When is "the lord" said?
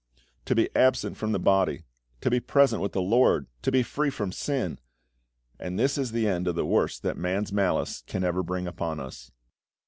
2.93-3.45